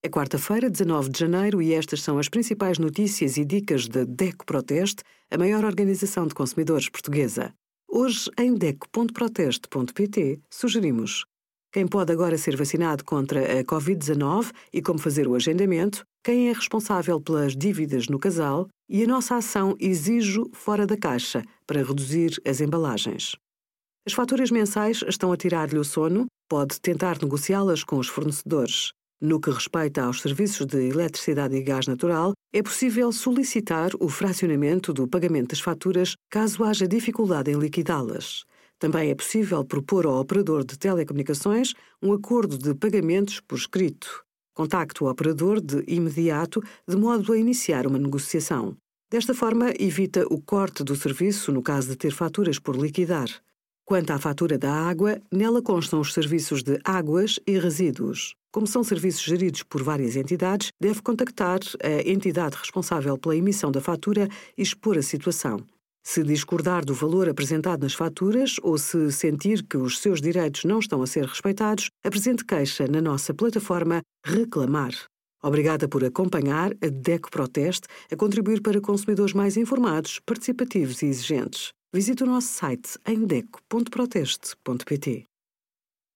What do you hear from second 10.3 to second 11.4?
sugerimos